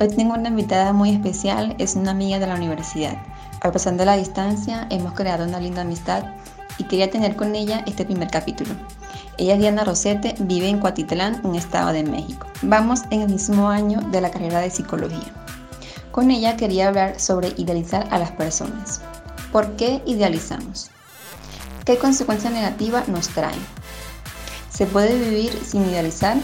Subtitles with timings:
[0.00, 3.16] Hoy tengo una invitada muy especial, es una amiga de la universidad.
[3.60, 6.24] A pesar de la distancia, hemos creado una linda amistad
[6.78, 8.74] y quería tener con ella este primer capítulo.
[9.38, 12.48] Ella es Diana Rosete, vive en Cuatitlán, un estado de México.
[12.62, 15.32] Vamos en el mismo año de la carrera de psicología.
[16.10, 19.00] Con ella quería hablar sobre idealizar a las personas.
[19.52, 20.90] ¿Por qué idealizamos?
[21.84, 23.54] ¿Qué consecuencia negativa nos trae?
[24.70, 26.36] ¿Se puede vivir sin idealizar?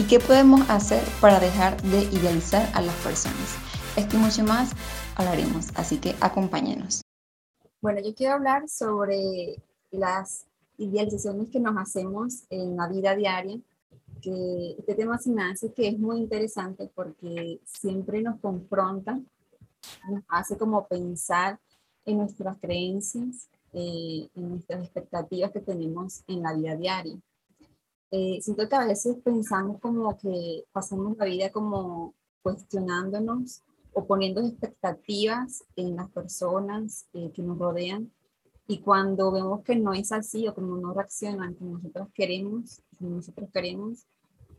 [0.00, 3.56] ¿Y qué podemos hacer para dejar de idealizar a las personas?
[3.96, 4.70] Esto y mucho más
[5.16, 7.02] hablaremos, así que acompáñenos.
[7.80, 10.46] Bueno, yo quiero hablar sobre las
[10.76, 13.58] idealizaciones que nos hacemos en la vida diaria,
[14.22, 19.18] que este tema se me hace que es muy interesante porque siempre nos confronta,
[20.08, 21.58] nos hace como pensar
[22.04, 27.18] en nuestras creencias, eh, en nuestras expectativas que tenemos en la vida diaria
[28.10, 33.62] eh, siento que a veces pensamos como que pasamos la vida como cuestionándonos
[33.92, 38.10] o poniendo expectativas en las personas eh, que nos rodean
[38.66, 43.10] y cuando vemos que no es así o como no reaccionan como nosotros queremos, como
[43.16, 44.06] nosotros queremos,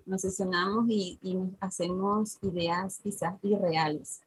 [0.05, 4.21] nos sesionamos y, y hacemos ideas quizás irreales.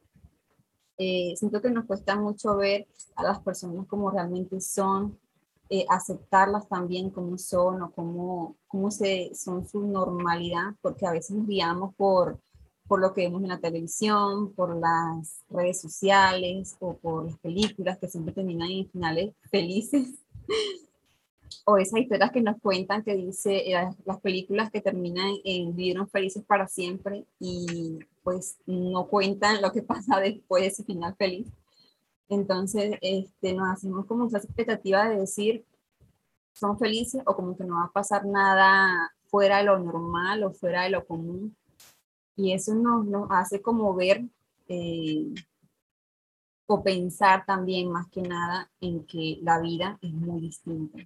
[0.97, 5.19] Eh, siento que nos cuesta mucho ver a las personas como realmente son,
[5.69, 11.35] eh, aceptarlas también como son o como, como se, son su normalidad, porque a veces
[11.35, 12.37] nos guiamos por,
[12.87, 17.97] por lo que vemos en la televisión, por las redes sociales o por las películas
[17.97, 20.09] que siempre terminan en finales felices.
[21.65, 26.09] o esas historias que nos cuentan que dice eh, las películas que terminan en vivieron
[26.09, 31.47] felices para siempre y pues no cuentan lo que pasa después de ese final feliz.
[32.29, 35.65] Entonces, este, nos hacemos como esa expectativa de decir,
[36.53, 40.51] son felices o como que no va a pasar nada fuera de lo normal o
[40.51, 41.55] fuera de lo común.
[42.35, 44.23] Y eso nos, nos hace como ver
[44.67, 45.33] eh,
[46.65, 50.99] o pensar también más que nada en que la vida es muy distinta.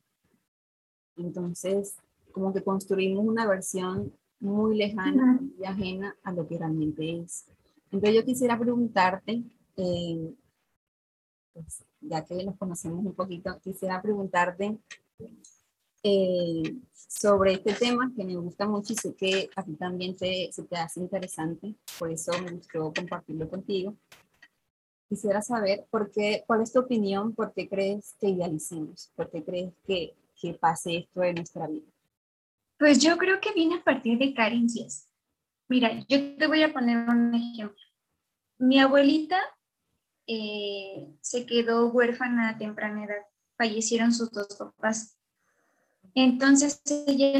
[1.16, 1.96] Entonces,
[2.32, 7.48] como que construimos una versión muy lejana y ajena a lo que realmente es.
[7.92, 9.44] Entonces yo quisiera preguntarte,
[9.78, 10.34] eh,
[11.62, 14.78] pues, ya que nos conocemos un poquito, quisiera preguntarte
[16.04, 20.52] eh, sobre este tema que me gusta mucho y sé que a ti también te,
[20.52, 23.96] se te hace interesante, por eso me gustó compartirlo contigo.
[25.10, 29.44] Quisiera saber por qué, cuál es tu opinión, por qué crees que idealicemos, por qué
[29.44, 31.88] crees que, que pase esto en nuestra vida.
[32.78, 35.10] Pues yo creo que viene a partir de carencias.
[35.70, 37.82] Mira, yo te voy a poner un ejemplo.
[38.60, 39.40] Mi abuelita
[40.28, 43.26] eh, se quedó huérfana a temprana edad,
[43.58, 45.18] fallecieron sus dos papás.
[46.14, 47.40] Entonces ella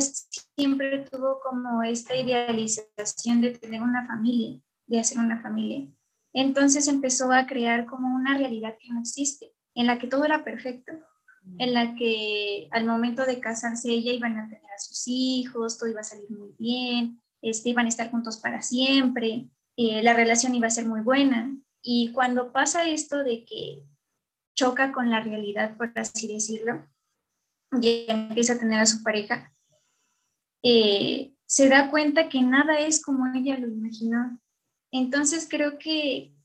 [0.56, 5.88] siempre tuvo como esta idealización de tener una familia, de hacer una familia.
[6.34, 10.44] Entonces empezó a crear como una realidad que no existe, en la que todo era
[10.44, 10.94] perfecto,
[11.58, 15.90] en la que al momento de casarse ella iban a tener a sus hijos, todo
[15.90, 20.56] iba a salir muy bien, este, iban a estar juntos para siempre, eh, la relación
[20.56, 21.56] iba a ser muy buena.
[21.90, 23.82] Y cuando pasa esto de que
[24.58, 26.86] choca con la realidad, por así decirlo,
[27.82, 29.56] y empieza a tener a su pareja,
[30.64, 34.38] eh, se da cuenta que nada es como ella lo imaginó.
[34.92, 36.36] Entonces creo que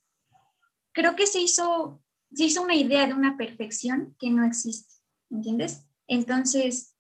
[0.92, 2.00] creo que se hizo,
[2.32, 4.94] se hizo una idea de una perfección que no existe,
[5.28, 5.88] ¿entiendes?
[6.06, 6.94] Entonces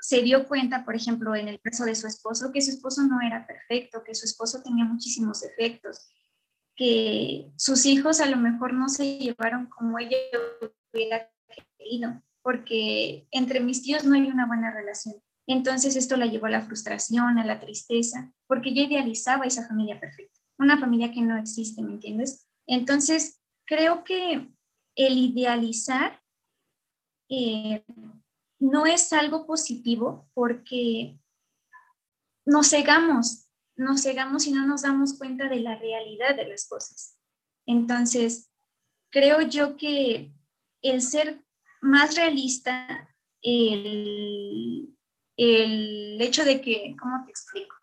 [0.00, 3.20] se dio cuenta, por ejemplo, en el caso de su esposo, que su esposo no
[3.20, 6.08] era perfecto, que su esposo tenía muchísimos defectos,
[6.76, 10.16] que sus hijos a lo mejor no se llevaron como ella
[10.92, 11.30] hubiera
[11.78, 15.16] querido, porque entre mis tíos no hay una buena relación.
[15.46, 19.98] Entonces esto la llevó a la frustración, a la tristeza, porque ella idealizaba esa familia
[19.98, 22.46] perfecta, una familia que no existe, ¿me entiendes?
[22.66, 24.48] Entonces creo que
[24.96, 26.20] el idealizar
[27.28, 27.84] eh,
[28.58, 31.18] no es algo positivo porque
[32.44, 33.45] nos cegamos,
[33.76, 37.18] nos cegamos y no nos damos cuenta de la realidad de las cosas.
[37.66, 38.50] Entonces,
[39.10, 40.32] creo yo que
[40.82, 41.44] el ser
[41.80, 44.96] más realista, el,
[45.36, 47.74] el hecho de que, ¿cómo te explico?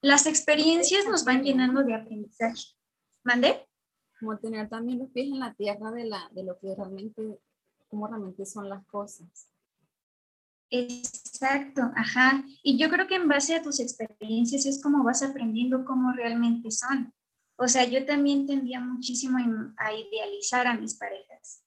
[0.00, 2.64] Las experiencias nos van llenando de aprendizaje.
[3.24, 3.68] ¿Mande?
[4.18, 7.38] Como tener también los pies en la tierra de, la, de lo que realmente,
[7.88, 9.48] cómo realmente son las cosas.
[11.42, 12.44] Exacto, ajá.
[12.62, 16.70] Y yo creo que en base a tus experiencias es como vas aprendiendo cómo realmente
[16.70, 17.12] son.
[17.56, 19.38] O sea, yo también tendía muchísimo
[19.76, 21.64] a idealizar a mis parejas.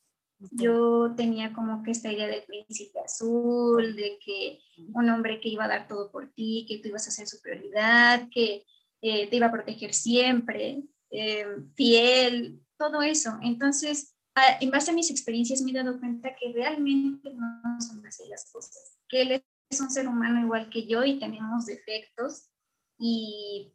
[0.52, 4.60] Yo tenía como que esta idea del príncipe azul, de que
[4.94, 7.42] un hombre que iba a dar todo por ti, que tú ibas a ser su
[7.42, 8.64] prioridad, que
[9.02, 13.38] eh, te iba a proteger siempre, eh, fiel, todo eso.
[13.42, 14.16] Entonces,
[14.62, 18.50] en base a mis experiencias me he dado cuenta que realmente no son así las
[18.52, 22.50] cosas, que él es un ser humano igual que yo y tenemos defectos
[22.98, 23.74] y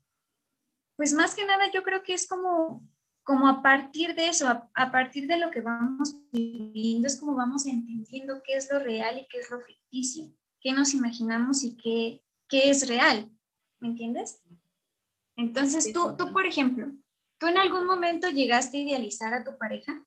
[0.97, 2.89] pues más que nada yo creo que es como
[3.31, 7.65] como a partir de eso, a, partir de lo que vamos viviendo, es como vamos
[7.65, 12.25] entendiendo qué es lo real y qué es lo ficticio, qué nos imaginamos y qué,
[12.49, 13.31] qué es real,
[13.79, 14.43] ¿me entiendes?
[15.37, 16.91] Entonces, tú, tú, por ejemplo,
[17.39, 20.05] ¿tú en algún momento llegaste a idealizar a tu pareja?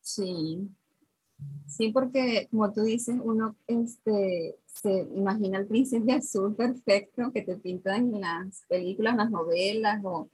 [0.00, 0.70] Sí,
[1.66, 7.56] sí, porque como tú dices, uno este, se imagina el príncipe azul perfecto que te
[7.56, 10.28] pintan en las películas, en las novelas o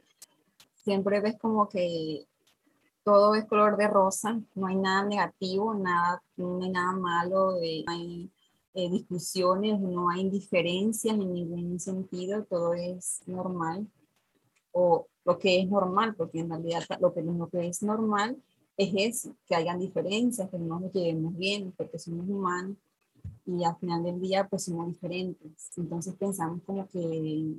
[0.84, 2.26] siempre ves como que
[3.04, 7.92] todo es color de rosa, no hay nada negativo, nada, no hay nada malo, no
[7.92, 8.30] hay
[8.72, 13.86] eh, discusiones, no hay indiferencias en ningún sentido, todo es normal.
[14.72, 18.36] O lo que es normal, porque en realidad lo que, lo que es normal
[18.76, 22.76] es eso, que hayan diferencias, que no nos llevemos bien, porque somos humanos
[23.46, 25.70] y al final del día pues somos diferentes.
[25.76, 27.54] Entonces pensamos como que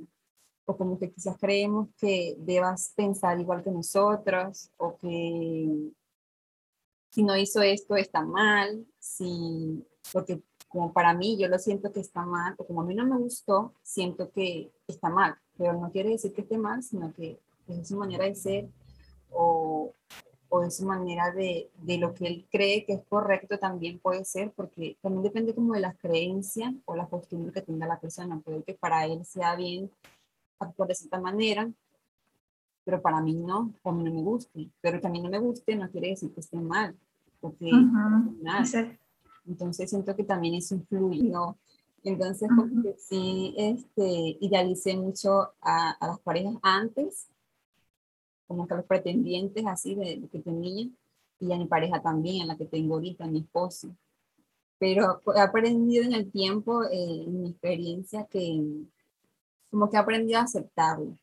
[0.66, 5.92] o como que quizás creemos que debas pensar igual que nosotros, o que
[7.12, 12.00] si no hizo esto está mal, si, porque como para mí yo lo siento que
[12.00, 15.92] está mal, o como a mí no me gustó, siento que está mal, pero no
[15.92, 18.68] quiere decir que esté mal, sino que es su manera de ser
[19.32, 19.94] o,
[20.56, 24.24] o es su manera de, de, lo que él cree que es correcto también puede
[24.24, 28.40] ser, porque también depende como de las creencias o las costumbres que tenga la persona,
[28.40, 29.92] puede que para él sea bien
[30.58, 31.70] actuar de cierta manera,
[32.86, 34.70] pero para mí no, o a mí no me guste.
[34.80, 36.96] Pero que a mí no me guste no quiere decir que esté mal,
[37.42, 37.70] porque
[39.46, 41.58] Entonces siento que también eso influye, ¿no?
[42.04, 42.48] Entonces,
[43.00, 47.28] sí, este, idealicé mucho a, a, las parejas antes,
[48.48, 50.88] como que a los pretendientes así de, de, que tenía,
[51.40, 53.96] y a mi pareja también, a la que tengo ahorita, mi esposo.
[54.78, 58.62] Pero he aprendido en el tiempo, eh, en mi experiencia, que,
[59.70, 61.18] como que he aprendido a aceptarlo,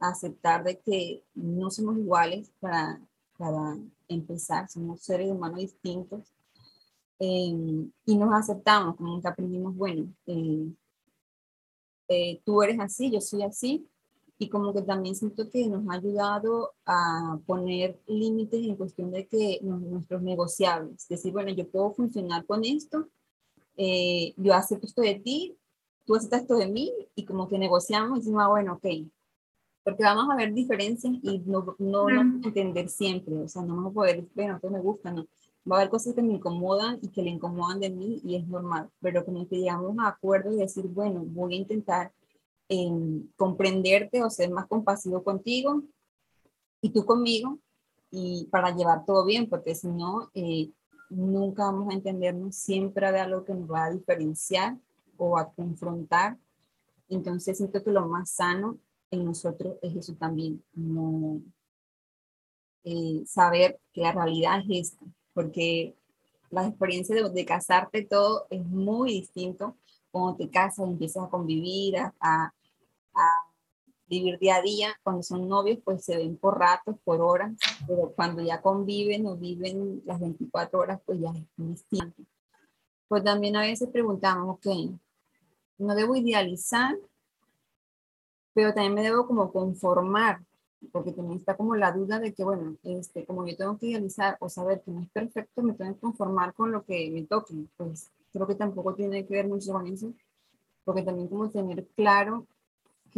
[0.00, 3.00] a aceptar de que no somos iguales para,
[3.36, 3.76] para
[4.08, 6.32] empezar, somos seres humanos distintos
[7.20, 7.52] eh,
[8.06, 10.72] y nos aceptamos, como que aprendimos, bueno, eh,
[12.08, 13.88] eh, tú eres así, yo soy así,
[14.38, 19.26] y como que también siento que nos ha ayudado a poner límites en cuestión de
[19.26, 23.08] que nuestros negociables, decir, bueno, yo puedo funcionar con esto,
[23.76, 25.56] yo acepto esto de ti,
[26.04, 28.86] tú aceptas esto de mí y como que negociamos y decimos, ah, bueno, ok,
[29.82, 33.90] porque vamos a ver diferencias y no, no, no entender siempre, o sea, no vamos
[33.90, 35.26] a poder, bueno, esto me gusta, no.
[35.70, 38.46] Va a haber cosas que me incomodan y que le incomodan de mí y es
[38.46, 42.12] normal, pero como que llegamos a acuerdo y decir, bueno, voy a intentar
[42.68, 42.90] eh,
[43.36, 45.82] comprenderte o ser más compasivo contigo
[46.80, 47.58] y tú conmigo
[48.10, 50.70] y para llevar todo bien, porque si no, eh,
[51.10, 54.76] nunca vamos a entendernos, siempre habrá algo que nos va a diferenciar
[55.16, 56.38] o a confrontar.
[57.08, 58.78] Entonces siento que lo más sano
[59.10, 61.40] en nosotros es eso también, no
[62.84, 65.94] eh, saber que la realidad es esta, porque
[66.50, 69.76] la experiencia de, de, casarte todo es muy distinto
[70.10, 72.54] cuando te casas empiezas a convivir, a, a,
[74.08, 74.88] vivir día a día.
[75.02, 77.52] Cuando son novios, pues se ven por ratos, por horas,
[77.86, 82.22] pero cuando ya conviven o viven las 24 horas, pues ya es distinto.
[83.06, 84.66] Pues también a veces preguntamos, ok,
[85.78, 86.96] no debo idealizar,
[88.52, 90.40] pero también me debo como conformar,
[90.92, 94.36] porque también está como la duda de que, bueno, este, como yo tengo que idealizar
[94.40, 97.54] o saber que no es perfecto, me tengo que conformar con lo que me toque.
[97.76, 100.12] Pues creo que tampoco tiene que ver mucho con eso,
[100.84, 102.46] porque también como tener claro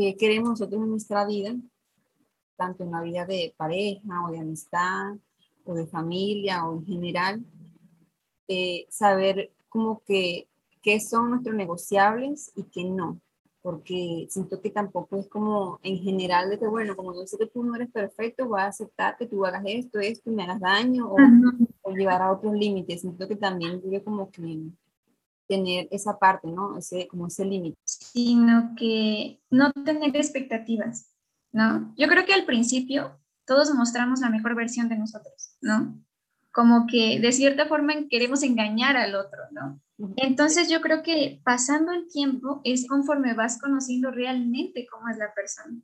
[0.00, 1.54] qué queremos nosotros en nuestra vida,
[2.56, 5.16] tanto en la vida de pareja o de amistad
[5.64, 7.44] o de familia o en general,
[8.48, 10.48] eh, saber como que
[10.82, 13.20] qué son nuestros negociables y qué no,
[13.60, 17.46] porque siento que tampoco es como en general de que, bueno, como yo sé que
[17.46, 20.60] tú no eres perfecto, voy a aceptar que tú hagas esto, esto y me hagas
[20.60, 21.16] daño o,
[21.82, 23.02] o llevar a otros límites.
[23.02, 24.62] Siento que también debe como que
[25.46, 26.78] tener esa parte, ¿no?
[26.78, 27.76] Ese, como ese límite.
[28.12, 31.14] Sino que no tener expectativas,
[31.52, 31.94] ¿no?
[31.96, 36.02] Yo creo que al principio todos mostramos la mejor versión de nosotros, ¿no?
[36.52, 39.80] Como que de cierta forma queremos engañar al otro, ¿no?
[40.16, 45.34] Entonces yo creo que pasando el tiempo es conforme vas conociendo realmente cómo es la
[45.34, 45.80] persona.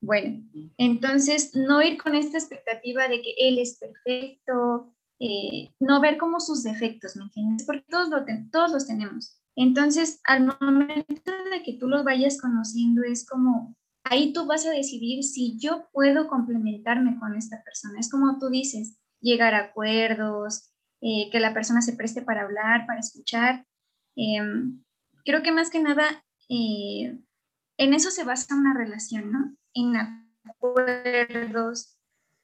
[0.00, 0.42] Bueno,
[0.78, 6.40] entonces no ir con esta expectativa de que él es perfecto, eh, no ver como
[6.40, 7.66] sus defectos, ¿me entiendes?
[7.66, 9.39] Porque todos, lo todos los tenemos.
[9.56, 14.70] Entonces, al momento de que tú los vayas conociendo, es como, ahí tú vas a
[14.70, 17.98] decidir si yo puedo complementarme con esta persona.
[17.98, 20.70] Es como tú dices, llegar a acuerdos,
[21.02, 23.66] eh, que la persona se preste para hablar, para escuchar.
[24.16, 24.82] Em,
[25.24, 27.18] creo que más que nada, eh,
[27.78, 29.56] en eso se basa una relación, ¿no?
[29.74, 29.94] En
[30.44, 31.96] acuerdos,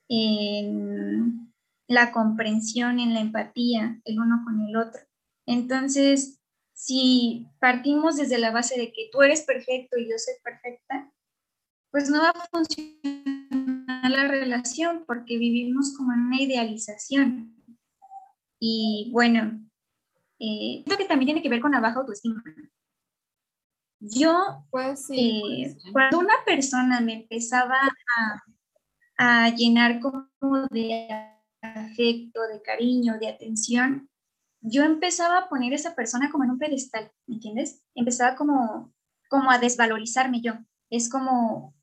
[0.09, 1.53] en
[1.89, 5.01] la comprensión, en la empatía el uno con el otro.
[5.47, 6.41] Entonces,
[6.77, 11.11] si partimos desde la base de que tú eres perfecto y yo soy perfecta,
[11.91, 17.57] pues no va a funcionar la relación porque vivimos como en una idealización.
[18.61, 19.59] Y bueno,
[20.39, 22.45] eh, creo que también tiene que ver con la baja autoestima.
[23.99, 27.79] Yo, pues eh, cuando una persona me empezaba
[29.17, 30.29] a, a llenar como
[30.71, 31.09] de
[31.63, 34.11] afecto, de cariño, de atención,
[34.61, 37.83] yo empezaba a poner a esa persona como en un pedestal, ¿me entiendes?
[37.95, 38.93] Empezaba como,
[39.29, 40.55] como a desvalorizarme yo.
[40.91, 41.75] Es como,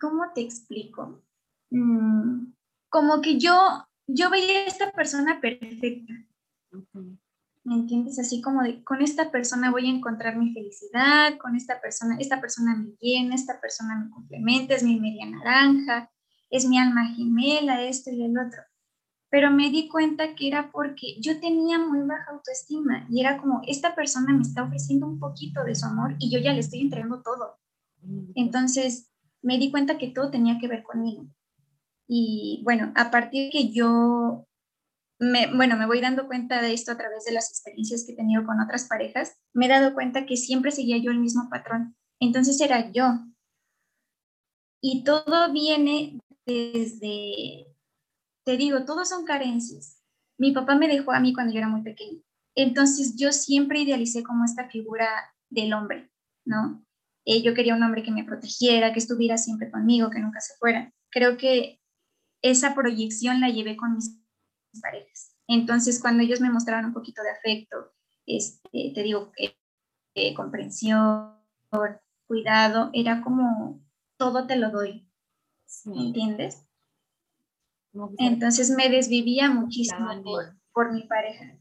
[0.00, 1.22] ¿cómo te explico?
[1.70, 2.52] Mm,
[2.88, 6.14] como que yo, yo veía a esta persona perfecta.
[7.64, 8.18] ¿Me entiendes?
[8.18, 12.40] Así como de, con esta persona voy a encontrar mi felicidad, con esta persona, esta
[12.40, 16.10] persona me llena, esta persona me complementa, es mi media naranja,
[16.48, 18.62] es mi alma gemela, esto y el otro.
[19.30, 23.60] Pero me di cuenta que era porque yo tenía muy baja autoestima y era como,
[23.66, 26.80] esta persona me está ofreciendo un poquito de su amor y yo ya le estoy
[26.80, 27.58] entregando todo.
[28.34, 29.10] Entonces
[29.42, 31.26] me di cuenta que todo tenía que ver conmigo.
[32.06, 34.46] Y bueno, a partir que yo,
[35.18, 38.16] me, bueno, me voy dando cuenta de esto a través de las experiencias que he
[38.16, 41.96] tenido con otras parejas, me he dado cuenta que siempre seguía yo el mismo patrón.
[42.18, 43.26] Entonces era yo.
[44.80, 47.67] Y todo viene desde,
[48.48, 50.02] te digo, todos son carencias.
[50.38, 52.22] Mi papá me dejó a mí cuando yo era muy pequeña.
[52.54, 55.06] Entonces yo siempre idealicé como esta figura
[55.50, 56.10] del hombre,
[56.46, 56.82] ¿no?
[57.26, 60.56] Eh, yo quería un hombre que me protegiera, que estuviera siempre conmigo, que nunca se
[60.56, 60.90] fuera.
[61.10, 61.82] Creo que
[62.40, 64.18] esa proyección la llevé con mis
[64.80, 65.36] parejas.
[65.46, 67.92] Entonces, cuando ellos me mostraron un poquito de afecto,
[68.24, 69.30] este, te digo,
[70.14, 71.34] eh, comprensión,
[72.26, 73.84] cuidado, era como
[74.16, 75.06] todo te lo doy,
[75.84, 76.67] ¿me entiendes?
[78.18, 80.08] Entonces me desvivía muchísimo
[80.72, 81.58] por, mi pareja.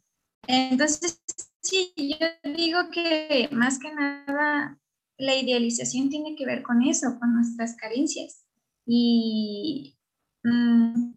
[0.48, 1.22] Entonces,
[1.62, 4.79] sí, yo digo que más que nada
[5.17, 8.46] la idealización tiene que ver con eso, con nuestras carencias.
[8.86, 9.98] Y
[10.44, 11.13] mm,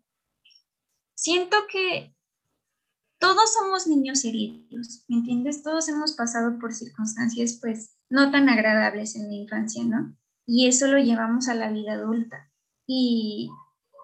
[1.15, 2.15] siento que
[3.21, 5.63] todos somos niños heridos, ¿me entiendes?
[5.63, 10.17] Todos hemos pasado por circunstancias pues no tan agradables en la infancia, ¿no?
[10.47, 12.51] Y eso lo llevamos a la vida adulta
[12.87, 13.51] y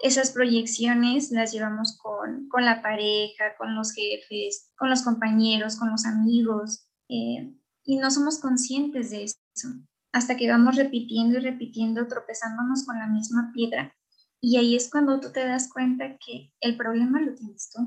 [0.00, 6.05] esas proyecciones las llevamos con, la pareja, con los jefes, con los compañeros, con los
[6.07, 9.69] amigos, eh, y no somos conscientes de eso,
[10.12, 13.95] hasta que vamos repitiendo y repitiendo, tropezándonos con la misma piedra.
[14.41, 17.81] Y ahí es cuando tú te das cuenta que el problema lo tienes tú,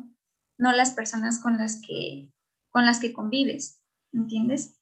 [0.57, 2.31] no las personas con las que,
[2.71, 3.81] con las que convives,
[4.13, 4.75] ¿entiendes?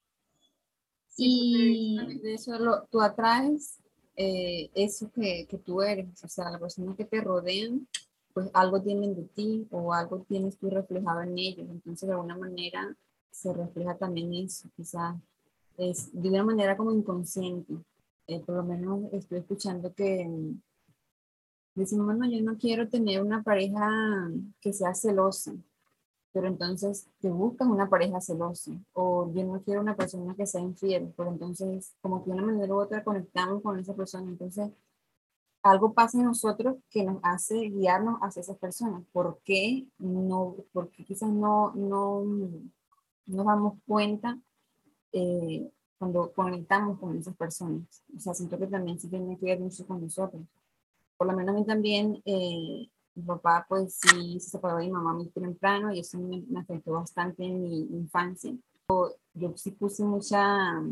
[1.20, 3.82] y de eso lo, tú atraes
[4.18, 7.88] eh, eso que, tú eres, o sea, las personas que te rodean,
[8.34, 12.36] pues algo tienen de ti o algo tienes tú reflejado en ellos, entonces de alguna
[12.36, 12.98] manera
[13.30, 15.16] se refleja también eso, quizás.
[15.78, 17.76] Es de una manera como inconsciente,
[18.26, 20.28] eh, por lo menos estoy escuchando que
[21.76, 25.54] decimos, bueno, yo no quiero tener una pareja que sea celosa,
[26.32, 30.62] pero entonces te buscas una pareja celosa o yo no quiero una persona que sea
[30.62, 34.70] infiel, pero entonces como que de una manera u otra conectamos con esa persona, entonces
[35.64, 39.04] algo pasa en nosotros que nos hace guiarnos hacia esas personas.
[39.12, 40.56] ¿Por qué no?
[40.72, 42.24] Porque quizás no, no
[43.26, 44.38] nos damos cuenta
[45.12, 48.04] eh, cuando conectamos con esas personas.
[48.16, 50.42] O sea, siento que también sí tiene que ver mucho con nosotros.
[51.18, 54.92] Por lo menos a mí también eh, Mi papá, pues sí, se separó de mi
[54.92, 58.56] mamá muy temprano y eso me, afectó bastante en mi infancia.
[58.90, 60.84] Yo, yo sí puse muchas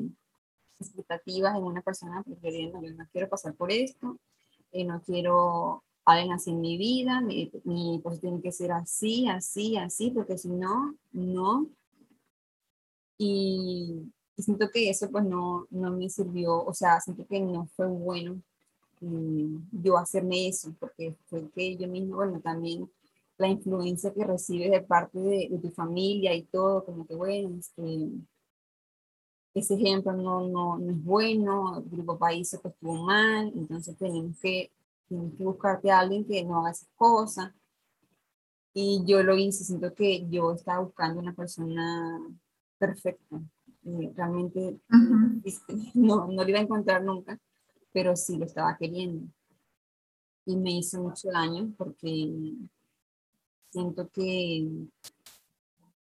[0.80, 4.18] expectativas en una persona no, yo no quiero pasar por esto,
[4.72, 9.28] eh, no quiero alguien así en mi vida, mi, mi pues tiene que ser así,
[9.28, 11.68] así, así, porque si no, no.
[13.20, 17.86] Y, siento que eso pues no, no me sirvió, o sea, siento que no fue
[17.86, 18.42] bueno
[19.00, 22.90] yo hacerme eso, porque fue que yo mismo, bueno, también
[23.38, 27.58] la influencia que recibes de parte de, de tu familia y todo, como que bueno,
[27.60, 28.10] este,
[29.54, 34.38] ese ejemplo no, no, no es bueno, el grupo país se estuvo mal, entonces tenemos
[34.40, 34.72] que
[35.08, 37.54] tienes que buscarte a alguien que no haga esas cosas.
[38.74, 42.20] Y yo lo hice, siento que yo estaba buscando una persona
[42.78, 43.42] perfecta.
[43.84, 44.80] realmente
[45.94, 47.40] no, no lo iba a encontrar nunca,
[47.96, 49.26] pero sí lo estaba queriendo.
[50.46, 52.30] Y me hizo mucho daño porque
[53.72, 54.68] siento que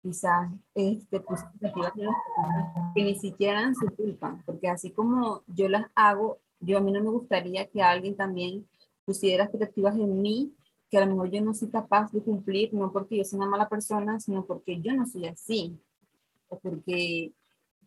[0.00, 1.42] quizás este, pues,
[2.94, 6.90] que ni siquiera eran su culpa, porque así como yo las hago, yo a mí
[6.92, 8.66] no me gustaría que alguien también
[9.04, 10.50] pusiera expectativas en mí
[10.90, 13.50] que a lo mejor yo no soy capaz de cumplir, no porque yo soy una
[13.50, 15.78] mala persona, sino porque yo no soy así,
[16.48, 17.32] o porque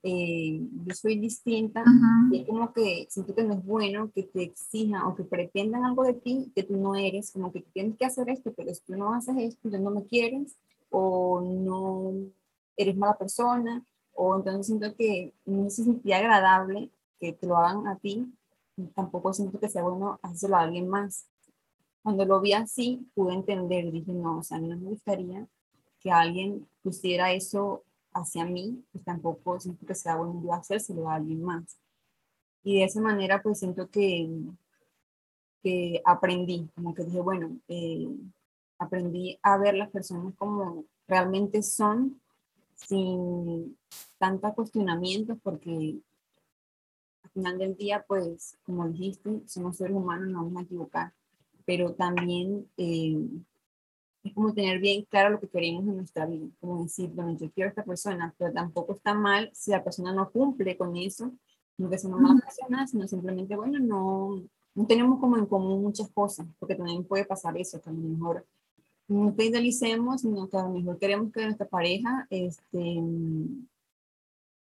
[0.07, 1.83] eh, yo soy distinta,
[2.31, 5.83] y es como que siento que no es bueno que te exijan o que pretendan
[5.83, 8.81] algo de ti que tú no eres, como que tienes que hacer esto, pero si
[8.83, 10.57] tú no haces esto, entonces no me quieres,
[10.91, 12.13] o no
[12.77, 13.83] eres mala persona,
[14.13, 18.31] o entonces siento que no se sentía agradable que te lo hagan a ti,
[18.93, 21.25] tampoco siento que sea bueno hacerlo a alguien más.
[22.03, 25.47] Cuando lo vi así, pude entender, dije, no, o sea, no me gustaría
[25.99, 27.81] que alguien pusiera eso
[28.15, 31.77] hacia mí, pues tampoco siento que sea bueno yo hacérselo a alguien más.
[32.63, 34.27] Y de esa manera, pues siento que,
[35.61, 38.07] que aprendí, como que dije, bueno, eh,
[38.79, 42.19] aprendí a ver las personas como realmente son,
[42.73, 43.77] sin
[44.17, 45.99] tanta cuestionamiento, porque
[47.35, 51.13] final del día, pues, como dijiste, somos seres humanos, no vamos a equivocar,
[51.65, 53.27] pero también eh,
[54.25, 57.49] es como tener bien claro lo que queremos en nuestra vida, como decir, bueno, yo
[57.51, 61.31] quiero a esta persona, pero tampoco está mal si la persona no cumple con eso,
[61.77, 64.41] no que sea una mala persona, sino simplemente, bueno, no,
[64.73, 67.99] no tenemos como en común muchas cosas, porque también puede pasar eso, que a lo
[67.99, 68.45] mejor
[69.07, 72.99] no te idealicemos, sino que a lo mejor queremos que nuestra pareja este,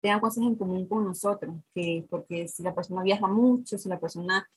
[0.01, 4.01] tengan cosas en común con nosotros, que porque si la persona viaja mucho, si la
[4.01, 4.49] persona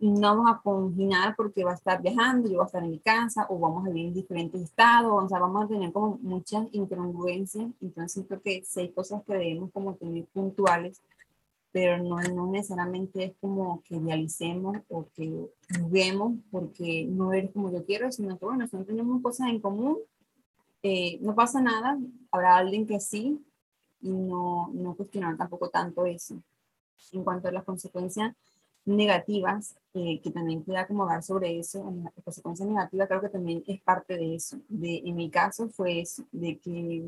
[0.00, 3.00] no vamos a conginar porque va a estar viajando, yo voy a estar en mi
[3.00, 6.68] casa, o vamos a vivir en diferentes estados, o sea, vamos a tener como muchas
[6.72, 11.02] incongruencias, entonces creo que seis cosas que debemos como tener puntuales,
[11.72, 17.72] pero no, no necesariamente es como que idealicemos o que juguemos porque no eres como
[17.72, 19.98] yo quiero, sino que bueno, si no tenemos cosas en común,
[20.82, 21.98] eh, no pasa nada,
[22.30, 23.44] habrá alguien que sí,
[24.00, 26.40] y no, no cuestionar tampoco tanto eso.
[27.12, 28.34] En cuanto a las consecuencias
[28.84, 33.64] negativas, eh, que también queda como dar sobre eso, las consecuencias negativas creo que también
[33.66, 34.58] es parte de eso.
[34.68, 37.04] De, en mi caso fue eso, de que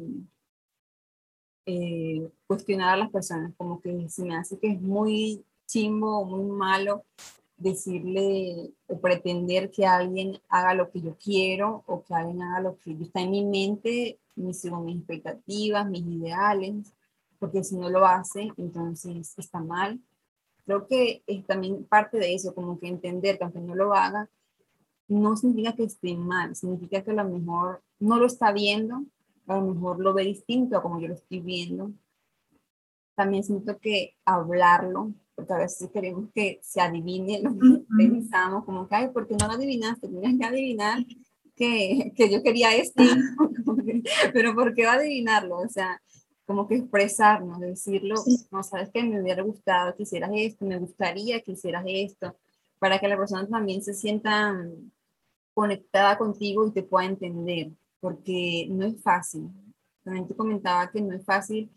[1.66, 6.50] eh, cuestionar a las personas, como que se me hace que es muy chimbo muy
[6.50, 7.04] malo
[7.56, 12.78] decirle o pretender que alguien haga lo que yo quiero o que alguien haga lo
[12.78, 16.94] que está en mi mente mis, mis expectativas, mis ideales,
[17.38, 20.00] porque si no lo hace, entonces está mal.
[20.70, 24.30] Creo que es también parte de eso, como que entender que aunque no lo haga,
[25.08, 29.04] no significa que esté mal, significa que a lo mejor no lo está viendo,
[29.48, 31.90] a lo mejor lo ve distinto a como yo lo estoy viendo.
[33.16, 38.86] También siento que hablarlo, porque a veces queremos que se adivine lo que pensamos, como
[38.86, 40.06] que, ay, ¿por qué no lo adivinaste?
[40.06, 41.04] Tienes que adivinar
[41.56, 43.02] que, que yo quería esto,
[44.32, 45.56] pero ¿por qué va a adivinarlo?
[45.56, 46.00] O sea,
[46.50, 48.16] como que expresarnos, decirlo,
[48.50, 52.34] no sabes que me hubiera gustado que hicieras esto, me gustaría que hicieras esto,
[52.80, 54.60] para que la persona también se sienta
[55.54, 59.48] conectada contigo y te pueda entender, porque no es fácil.
[60.02, 61.70] También te comentaba que no es fácil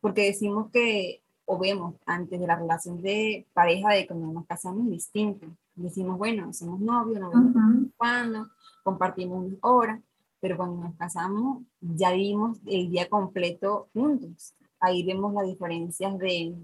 [0.00, 4.88] porque decimos que, o vemos antes de la relación de pareja, de cuando nos casamos,
[4.88, 5.48] distinto.
[5.74, 8.46] Decimos, bueno, somos novios, nos vemos cuando,
[8.84, 10.00] compartimos una hora,
[10.44, 14.54] pero cuando nos casamos ya vivimos el día completo juntos.
[14.78, 16.54] Ahí vemos las diferencias de,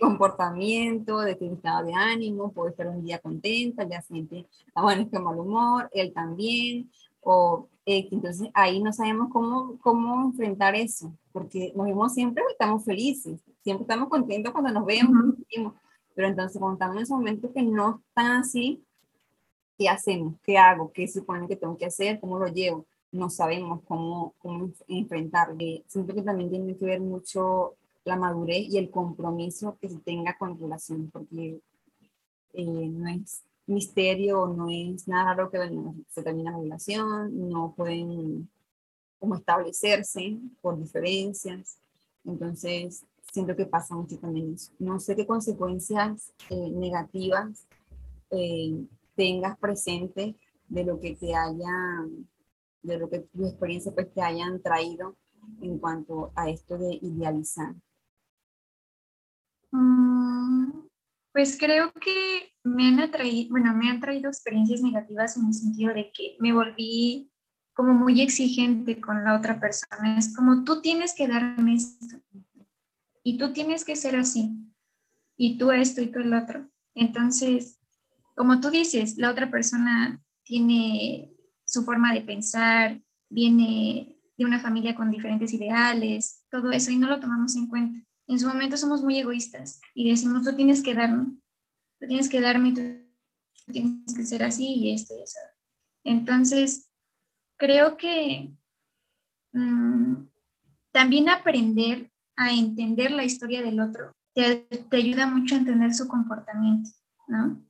[0.00, 3.84] comportamiento, de estado de ánimo, puede estar un día contenta,
[4.76, 10.22] bueno, es que mal humor, él también, o eh, entonces ahí no sabemos cómo, cómo
[10.26, 15.34] enfrentar eso, porque nos vemos siempre estamos felices, siempre estamos contentos cuando nos vemos,
[16.14, 18.80] pero entonces cuando estamos en esos momentos que no están así,
[19.76, 20.34] ¿qué hacemos?
[20.44, 20.92] ¿Qué hago?
[20.92, 22.20] ¿Qué supone que tengo que hacer?
[22.20, 22.86] ¿Cómo lo llevo?
[23.12, 25.58] No sabemos cómo, cómo enfrentarlo.
[25.86, 30.36] Siento que también tiene que ver mucho la madurez y el compromiso que se tenga
[30.38, 31.60] con relación, porque
[32.54, 35.58] eh, no es misterio, no es nada raro que
[36.08, 38.48] se termina la relación, no pueden
[39.18, 41.78] como establecerse por diferencias.
[42.24, 44.72] Entonces, siento que pasa mucho también eso.
[44.78, 47.66] No sé qué consecuencias eh, negativas
[48.30, 50.34] eh, tengas presente
[50.68, 52.04] de lo que te haya,
[52.82, 55.16] de lo que tu experiencia pues te hayan traído
[55.60, 57.74] en cuanto a esto de idealizar.
[59.70, 60.70] Mm,
[61.32, 65.94] pues creo que me han atraído, bueno, me han traído experiencias negativas en el sentido
[65.94, 67.30] de que me volví
[67.74, 70.18] como muy exigente con la otra persona.
[70.18, 72.16] Es como tú tienes que darme esto
[73.22, 74.50] y tú tienes que ser así
[75.36, 76.68] y tú esto y tú el otro.
[76.94, 77.80] Entonces,
[78.36, 81.31] como tú dices, la otra persona tiene
[81.72, 87.08] su forma de pensar, viene de una familia con diferentes ideales, todo eso y no
[87.08, 88.06] lo tomamos en cuenta.
[88.28, 91.38] En su momento somos muy egoístas y decimos, tú tienes que darme,
[91.98, 95.38] tú tienes que darme, tú tienes que ser así y esto y eso.
[96.04, 96.90] Entonces,
[97.56, 98.52] creo que
[99.52, 100.26] mm,
[100.92, 106.06] también aprender a entender la historia del otro te, te, ayuda mucho a entender su
[106.06, 106.90] comportamiento,
[107.28, 107.62] ¿no?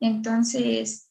[0.00, 1.10] Entonces,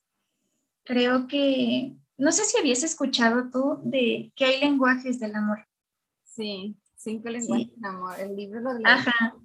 [0.84, 5.66] creo que, no sé si habías escuchado tú de que hay lenguajes del amor.
[6.24, 9.36] Sí, cinco lenguajes del amor, el libro lo Ajá,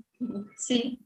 [0.59, 1.01] sí.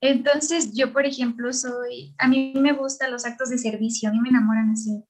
[0.00, 4.18] Entonces, yo, por ejemplo, soy, a mí me gustan los actos de servicio, a mí
[4.20, 5.04] me enamoran así,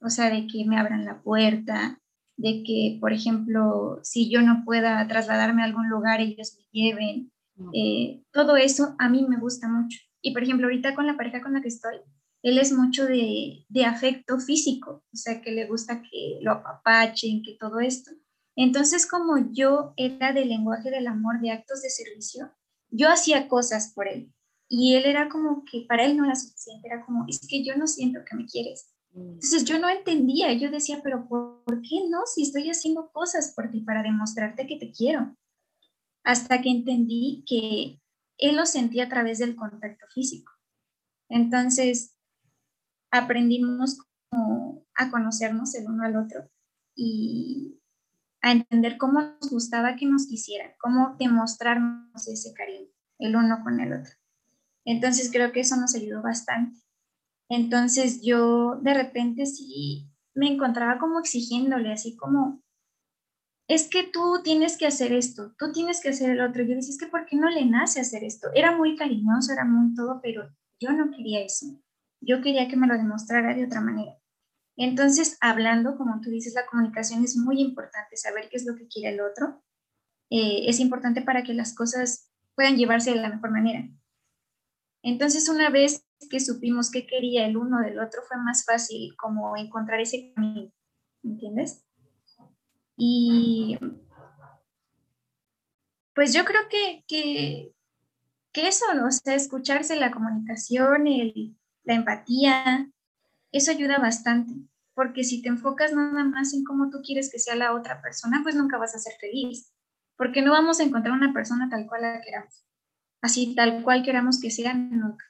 [0.00, 2.00] o sea, de que me abran la puerta,
[2.38, 7.30] de que, por ejemplo, si yo no pueda trasladarme a algún lugar, ellos me lleven.
[7.74, 9.98] Eh, todo eso a mí me gusta mucho.
[10.22, 11.98] Y, por ejemplo, ahorita con la pareja con la que estoy,
[12.44, 17.42] él es mucho de, de afecto físico, o sea, que le gusta que lo apapachen,
[17.42, 18.10] que todo esto.
[18.54, 22.52] Entonces, como yo era del lenguaje del amor, de actos de servicio,
[22.90, 24.30] yo hacía cosas por él.
[24.68, 27.76] Y él era como que para él no era suficiente, era como, es que yo
[27.76, 28.92] no siento que me quieres.
[29.14, 32.26] Entonces yo no entendía, yo decía, pero ¿por qué no?
[32.26, 35.34] Si estoy haciendo cosas por ti para demostrarte que te quiero.
[36.24, 38.02] Hasta que entendí que
[38.36, 40.52] él lo sentía a través del contacto físico.
[41.30, 42.13] Entonces
[43.18, 43.98] aprendimos
[44.96, 46.50] a conocernos el uno al otro
[46.96, 47.80] y
[48.42, 53.80] a entender cómo nos gustaba que nos quisieran, cómo demostrarnos ese cariño el uno con
[53.80, 54.12] el otro.
[54.84, 56.78] Entonces creo que eso nos ayudó bastante.
[57.48, 62.62] Entonces yo de repente sí me encontraba como exigiéndole, así como,
[63.68, 66.64] es que tú tienes que hacer esto, tú tienes que hacer el otro.
[66.64, 68.48] Yo decía, es que ¿por qué no le nace hacer esto?
[68.54, 70.50] Era muy cariñoso, era muy todo, pero
[70.80, 71.66] yo no quería eso.
[72.26, 74.16] Yo quería que me lo demostrara de otra manera.
[74.76, 78.88] Entonces, hablando, como tú dices, la comunicación es muy importante, saber qué es lo que
[78.88, 79.62] quiere el otro.
[80.30, 83.88] Eh, es importante para que las cosas puedan llevarse de la mejor manera.
[85.02, 89.56] Entonces, una vez que supimos qué quería el uno del otro, fue más fácil como
[89.56, 90.72] encontrar ese camino,
[91.22, 91.84] ¿entiendes?
[92.96, 93.78] Y
[96.14, 99.08] pues yo creo que, que, eso, ¿no?
[99.08, 102.90] o sea, escucharse la comunicación, el, la empatía,
[103.52, 104.52] eso ayuda bastante,
[104.94, 108.40] porque si te enfocas nada más en cómo tú quieres que sea la otra persona,
[108.42, 109.72] pues nunca vas a ser feliz,
[110.16, 112.64] porque no vamos a encontrar una persona tal cual la queramos
[113.24, 115.24] así tal cual queramos que sea nunca.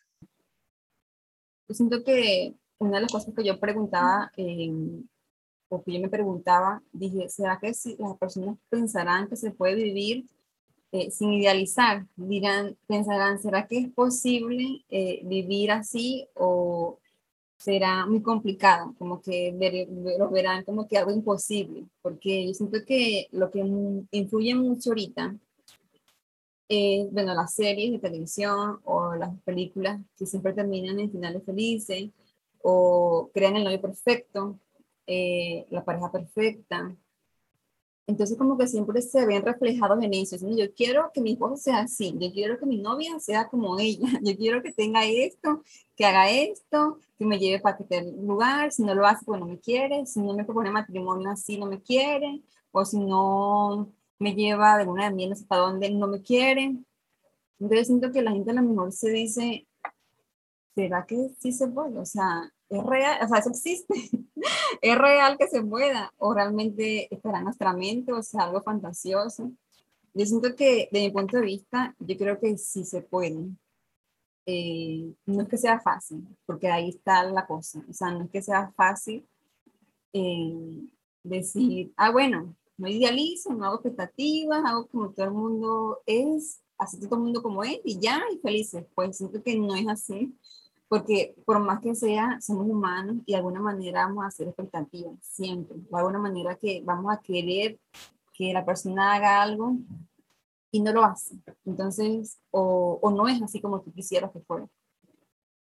[1.69, 4.73] Yo siento que una de las cosas que yo preguntaba, eh,
[5.69, 9.77] o que yo me preguntaba, dije, ¿será que si las personas pensarán que se puede
[9.77, 10.27] vivir
[10.95, 12.07] eh, sin idealizar?
[12.17, 17.01] Dirán, pensarán, ¿será que es posible eh, vivir así o
[17.59, 18.95] será muy complicado?
[18.99, 19.53] Como que
[20.19, 23.61] lo verán como que algo imposible, porque yo siento que lo que
[24.13, 25.37] influye mucho ahorita
[26.69, 32.11] eh, bueno, las series de televisión o las películas que siempre terminan en finales felices
[32.63, 34.59] o crean el novio perfecto,
[35.07, 36.97] eh, la pareja perfecta.
[38.07, 40.37] Entonces como que siempre se ven reflejados en eso.
[40.57, 44.09] Yo quiero que mi esposo sea así, yo quiero que mi novia sea como ella,
[44.23, 45.63] yo quiero que tenga esto,
[45.97, 49.47] que haga esto, que me lleve para que lugar, si no lo hace pues no
[49.47, 54.35] me quiere, si no me propone matrimonio así no me quiere, o si no me
[54.35, 56.77] lleva de una de miel hasta donde no me quiere.
[57.59, 59.67] Entonces siento que la gente a lo mejor se dice,
[60.75, 61.99] ¿será que sí se puede?
[61.99, 63.95] O sea, es real, o sea, eso existe.
[64.83, 69.53] es real que se pueda, o realmente estará en nuestra mente, o sea, algo fantasioso.
[70.15, 73.49] Yo siento que, de mi punto de vista, yo creo que sí se puede.
[74.47, 77.85] eh, no es que sea fácil, porque ahí está la cosa.
[77.89, 79.27] O sea, no es que sea fácil
[80.13, 80.87] eh,
[81.23, 86.99] decir, ah, bueno, no idealizo, no hago expectativas, hago como todo el mundo es, así
[87.01, 88.87] todo el mundo como es y ya, y felices.
[88.95, 90.35] Pues siento que no es así,
[90.95, 95.19] porque por más que sea, somos humanos y de alguna manera vamos a hacer expectativas,
[95.23, 95.77] siempre.
[95.91, 97.81] O de alguna manera que vamos a querer
[98.33, 99.77] que la persona haga algo
[100.71, 101.35] y no lo hace.
[101.65, 104.69] Entonces, o, o no es así como tú quisieras que fuera.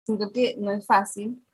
[0.04, 1.44] Siento que no es fácil,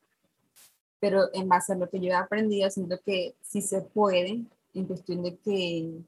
[1.00, 4.84] pero en base a lo que yo he aprendido, siento que sí se puede, en
[4.84, 6.02] cuestión de que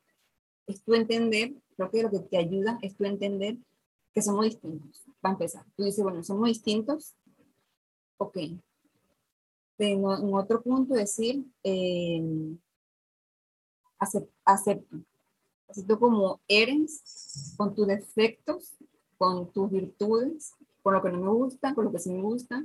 [0.67, 3.57] es tu entender, creo que lo que te ayuda es tu entender
[4.13, 5.65] que somos distintos, para empezar.
[5.75, 7.17] Tú dices, bueno, somos distintos,
[8.19, 8.37] ok.
[8.37, 8.61] En,
[9.79, 12.23] en otro punto decir, eh,
[13.99, 14.33] acepto,
[15.67, 18.77] acepto como eres, con tus defectos,
[19.19, 22.65] con tus virtudes, con lo que no me gusta, con lo que sí me gusta,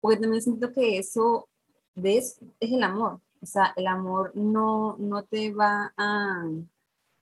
[0.00, 1.48] porque también siento que eso,
[1.94, 2.38] ¿ves?
[2.60, 3.20] Es el amor.
[3.40, 6.44] O sea, el amor no, no te va a,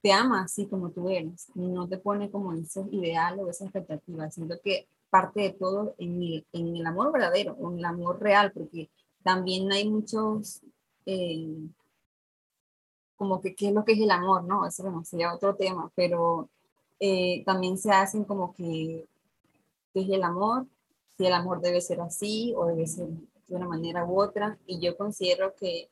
[0.03, 4.31] te ama así como tú eres, no te pone como ese ideal o esa expectativa.
[4.31, 8.53] Siento que parte de todo en el, en el amor verdadero, en el amor real,
[8.53, 8.91] porque
[9.23, 10.63] también hay muchos,
[11.07, 11.69] eh,
[13.17, 14.67] como que qué es lo que es el amor, ¿no?
[14.67, 16.49] Eso bueno, sería otro tema, pero
[16.99, 19.07] eh, también se hacen como que,
[19.93, 20.67] ¿qué es el amor?
[21.21, 24.59] si el amor debe ser así o debe ser de una manera u otra.
[24.65, 25.91] Y yo considero que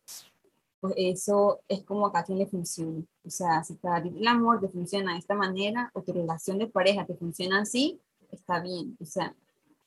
[0.80, 3.02] pues eso es como a cada quien le funciona.
[3.26, 7.04] O sea, si el amor te funciona de esta manera o tu relación de pareja
[7.04, 8.96] te funciona así, está bien.
[9.00, 9.34] O sea,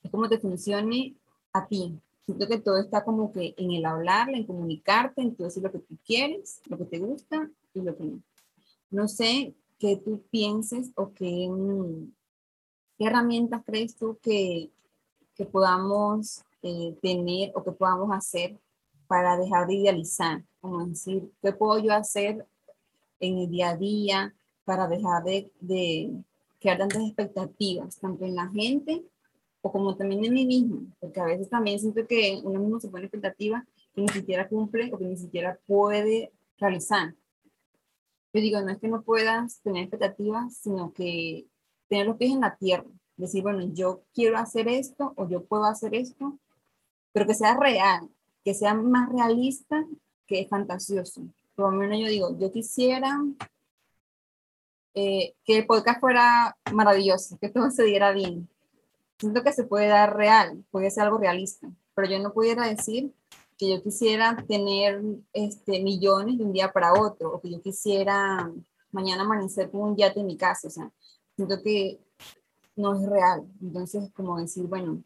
[0.03, 1.15] es como te funcione
[1.53, 1.99] a ti.
[2.25, 5.79] Siento que todo está como que en el hablar, en comunicarte, en decir lo que
[5.79, 8.21] tú quieres, lo que te gusta y lo que no.
[8.89, 12.11] No sé qué tú pienses o qué, mm,
[12.97, 14.69] qué herramientas crees tú que
[15.35, 18.59] que podamos eh, tener o que podamos hacer
[19.07, 22.45] para dejar de idealizar, como decir, ¿qué puedo yo hacer
[23.19, 26.11] en el día a día para dejar de, de
[26.61, 29.03] crear tantas expectativas, tanto en la gente
[29.61, 30.83] o como también en mí mismo?
[30.99, 34.91] Porque a veces también siento que uno mismo se pone expectativas que ni siquiera cumple
[34.93, 37.13] o que ni siquiera puede realizar.
[38.33, 41.45] Yo digo, no es que no puedas tener expectativas, sino que
[41.89, 42.85] tener los pies en la tierra,
[43.17, 46.39] decir, bueno, yo quiero hacer esto o yo puedo hacer esto,
[47.11, 48.09] pero que sea real,
[48.45, 49.85] que sea más realista
[50.25, 51.23] que fantasioso.
[51.55, 53.19] Por lo menos yo digo, yo quisiera
[54.93, 58.49] eh, que el podcast fuera maravilloso, que todo se diera bien.
[59.19, 63.13] Siento que se puede dar real, puede ser algo realista, pero yo no pudiera decir
[63.57, 65.01] que yo quisiera tener
[65.33, 68.51] este, millones de un día para otro, o que yo quisiera
[68.91, 70.67] mañana amanecer con un yate en mi casa.
[70.67, 70.91] O sea,
[71.35, 71.99] siento que
[72.75, 73.47] no es real.
[73.61, 75.03] Entonces, como decir, bueno,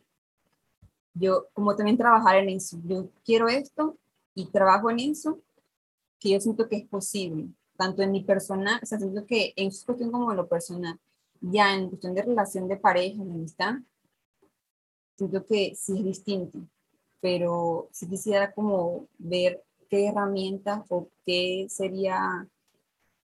[1.13, 3.97] yo, como también trabajar en eso, yo quiero esto
[4.33, 5.39] y trabajo en eso,
[6.19, 9.71] que yo siento que es posible, tanto en mi personal, o sea, siento que en
[9.71, 10.99] su cuestión como en lo personal,
[11.41, 13.75] ya en cuestión de relación de pareja, de amistad,
[15.17, 16.59] siento que sí es distinto,
[17.21, 22.47] pero si quisiera como ver qué herramientas o qué sería,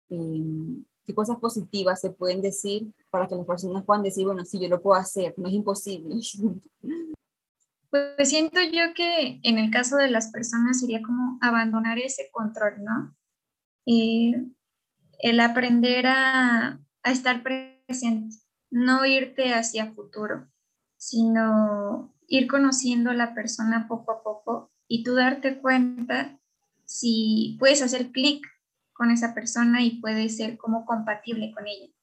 [0.10, 4.60] eh, qué cosas positivas se pueden decir para que las personas puedan decir, bueno, sí,
[4.60, 6.15] yo lo puedo hacer, no es imposible.
[7.93, 12.84] Pues siento yo que en el caso de las personas sería como abandonar ese control,
[12.84, 13.15] ¿no?
[13.86, 14.36] Y
[15.19, 18.36] el aprender a, a estar presente,
[18.69, 20.48] no irte hacia futuro,
[20.98, 26.39] sino ir conociendo a la persona poco a poco y tú darte cuenta
[26.86, 28.46] si puedes hacer clic
[28.93, 31.93] con esa persona y puedes ser como compatible con ella.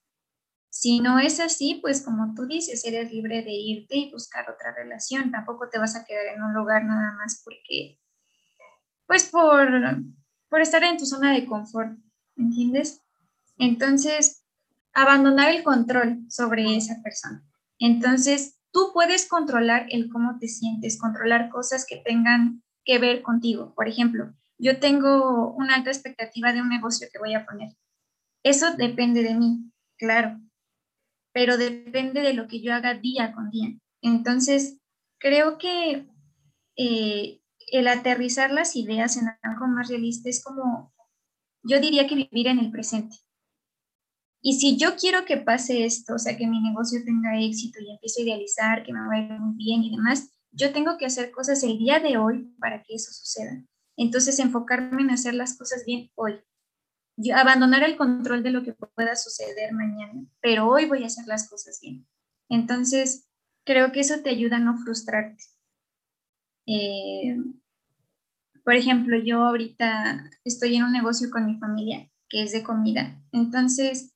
[0.71, 4.73] Si no es así, pues como tú dices, eres libre de irte y buscar otra
[4.75, 5.31] relación.
[5.31, 7.99] Tampoco te vas a quedar en un lugar nada más porque,
[9.07, 9.69] pues por,
[10.51, 11.99] por estar en tu zona de confort,
[12.37, 13.03] ¿entiendes?
[13.57, 14.45] Entonces,
[14.93, 17.43] abandonar el control sobre esa persona.
[17.79, 23.73] Entonces, tú puedes controlar el cómo te sientes, controlar cosas que tengan que ver contigo.
[23.75, 27.75] Por ejemplo, yo tengo una alta expectativa de un negocio que voy a poner.
[28.43, 30.39] Eso depende de mí, claro
[31.33, 33.77] pero depende de lo que yo haga día con día.
[34.03, 34.79] Entonces,
[35.19, 36.07] creo que
[36.77, 37.40] eh,
[37.73, 40.93] el aterrizar las ideas en algo más realista es como,
[41.63, 43.17] yo diría que vivir en el presente.
[44.43, 47.91] Y si yo quiero que pase esto, o sea, que mi negocio tenga éxito y
[47.91, 51.63] empiece a idealizar, que me vaya muy bien y demás, yo tengo que hacer cosas
[51.63, 53.63] el día de hoy para que eso suceda.
[53.97, 56.41] Entonces, enfocarme en hacer las cosas bien hoy
[57.35, 61.49] abandonar el control de lo que pueda suceder mañana, pero hoy voy a hacer las
[61.49, 62.07] cosas bien.
[62.49, 63.29] Entonces,
[63.65, 65.45] creo que eso te ayuda a no frustrarte.
[66.73, 67.37] Eh,
[68.65, 73.21] por ejemplo, yo ahorita estoy en un negocio con mi familia que es de comida.
[73.33, 74.15] Entonces,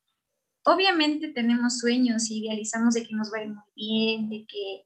[0.65, 4.85] obviamente tenemos sueños y idealizamos de que nos va a ir muy bien, de que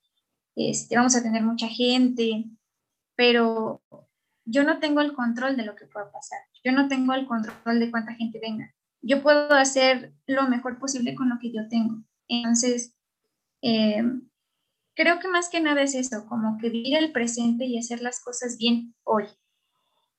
[0.56, 2.46] este, vamos a tener mucha gente,
[3.14, 3.82] pero
[4.46, 6.38] yo no tengo el control de lo que pueda pasar.
[6.64, 8.74] Yo no tengo el control de cuánta gente venga.
[9.02, 12.02] Yo puedo hacer lo mejor posible con lo que yo tengo.
[12.28, 12.96] Entonces,
[13.60, 14.02] eh,
[14.98, 18.20] creo que más que nada es eso, como que vivir el presente y hacer las
[18.20, 19.26] cosas bien hoy.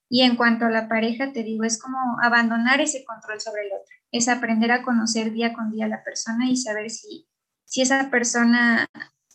[0.08, 3.72] Y en cuanto a la pareja, te digo, es como abandonar ese control sobre el
[3.74, 7.28] otro, es aprender a conocer día con día a la persona y saber si,
[7.66, 8.88] si esa persona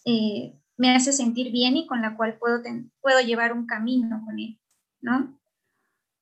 [0.03, 2.63] eh, me hace sentir bien y con la cual puedo,
[2.99, 4.59] puedo llevar un camino con él,
[4.99, 5.39] ¿no?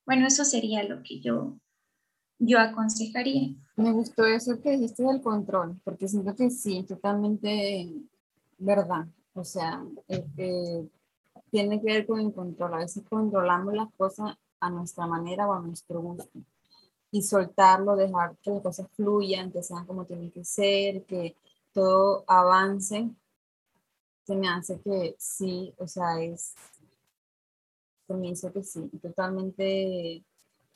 [0.06, 1.58] Bueno, eso sería lo que yo,
[2.40, 3.56] yo aconsejaría.
[3.78, 7.90] Me gustó eso que dijiste del control, porque siento que sí, totalmente
[8.64, 9.06] verdad.
[9.34, 10.90] O sea, este,
[11.52, 12.74] tiene que ver con el control.
[12.74, 16.40] A veces controlamos las cosas a nuestra manera o a nuestro gusto.
[17.12, 21.36] Y soltarlo, dejar que las cosas fluyan, que sean como tienen que ser, que
[21.74, 23.10] todo avance,
[24.26, 26.56] se me hace que sí, o sea, es,
[28.08, 30.24] se me hizo que sí, totalmente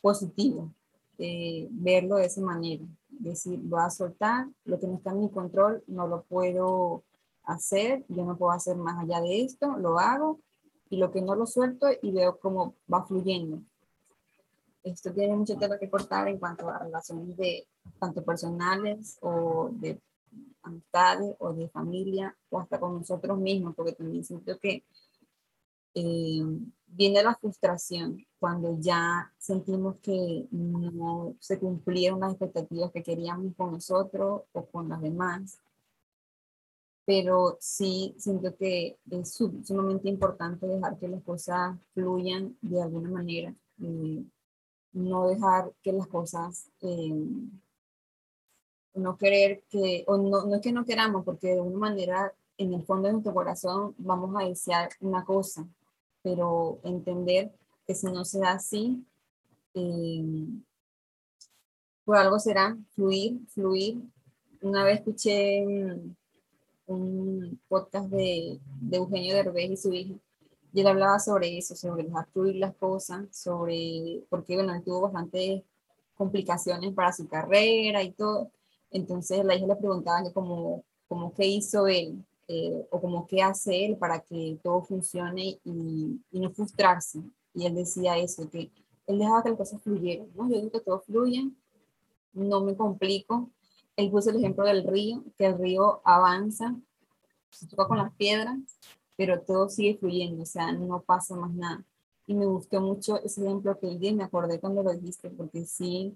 [0.02, 0.73] positivo
[1.17, 2.84] eh, verlo de esa manera.
[3.10, 7.04] Decir, voy a soltar, lo que no está en mi control no lo puedo
[7.47, 10.39] hacer, yo no puedo hacer más allá de esto, lo hago
[10.89, 13.62] y lo que no lo suelto y veo cómo va fluyendo.
[14.83, 17.67] Esto tiene mucho tema que cortar en cuanto a relaciones de
[17.99, 19.99] tanto personales o de
[20.62, 24.83] amistades o de familia o hasta con nosotros mismos, porque también siento que
[25.95, 26.43] eh,
[26.86, 33.71] viene la frustración cuando ya sentimos que no se cumplieron las expectativas que queríamos con
[33.71, 35.60] nosotros o con los demás
[37.08, 43.56] pero sí siento que es sumamente importante dejar que las cosas fluyan de alguna manera,
[43.78, 44.30] y
[44.91, 47.13] no dejar que las cosas, eh,
[48.96, 52.74] no querer que, o no, no es que no queramos, porque de alguna manera en
[52.74, 55.65] el fondo de nuestro corazón vamos a desear una cosa,
[56.22, 57.54] pero entender
[57.86, 59.02] que si no se da así,
[59.76, 60.46] eh,
[62.04, 64.02] por algo será fluir, fluir.
[64.62, 65.63] Una vez escuché
[66.88, 70.15] un podcast de, de Eugenio Derbez y su hija,
[70.73, 75.02] y él hablaba sobre eso, sobre dejar fluir las cosas, sobre, porque bueno, él tuvo
[75.02, 75.63] bastantes
[76.15, 78.52] complicaciones para su carrera y todo,
[78.91, 83.86] entonces la hija le preguntaba como, como qué hizo él, eh, o como qué hace
[83.86, 87.19] él para que todo funcione y, y, no frustrarse,
[87.54, 88.71] y él decía eso, que
[89.08, 90.50] él dejaba que las cosas fluyeran, ¿no?
[90.50, 91.52] Yo digo que todo fluye,
[92.34, 93.50] no me complico,
[93.97, 96.75] él puso el ejemplo del río, que el río avanza,
[97.49, 98.57] se toca con las piedras,
[99.17, 101.83] pero todo sigue fluyendo, o sea, no pasa más nada.
[102.27, 105.65] Y me gustó mucho ese ejemplo que él dio, me acordé cuando lo dijiste, porque
[105.65, 106.15] sí,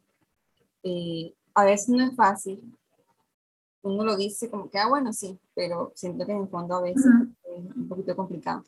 [0.84, 2.62] eh, a veces no es fácil.
[3.82, 6.82] Uno lo dice como que, ah, bueno, sí, pero siento que en el fondo a
[6.82, 7.06] veces
[7.44, 8.64] es un poquito complicado.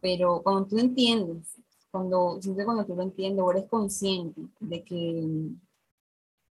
[0.00, 1.56] Pero cuando tú entiendes,
[1.90, 5.50] cuando, siento cuando tú lo entiendes o eres consciente de que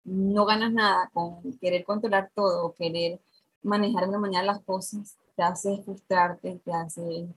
[0.06, 3.20] no ganas nada con querer controlar todo querer
[3.62, 7.28] manejar de una manera las cosas, te hace frustrarte, te hace,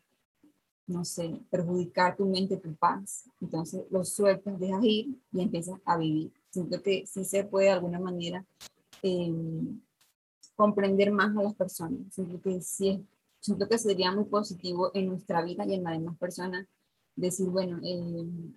[0.87, 3.25] no sé, perjudicar tu mente, tu paz.
[3.41, 6.31] Entonces lo sueltas, dejas ir y empiezas a vivir.
[6.49, 8.45] Siento que sí se puede de alguna manera
[9.01, 9.81] em,
[10.55, 12.01] comprender más a las personas.
[12.11, 13.05] Siento que sí,
[13.39, 16.67] siento que sería muy positivo en nuestra vida y en la demás personas
[17.15, 18.53] decir, bueno, em,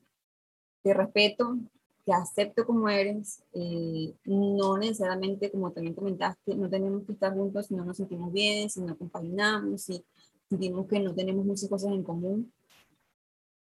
[0.83, 1.57] te respeto,
[2.05, 7.67] te acepto como eres, eh, no necesariamente, como también comentaste, no tenemos que estar juntos
[7.67, 10.05] si no nos sentimos bien, si no acompañamos, si
[10.49, 12.53] sentimos que no tenemos muchas cosas en común,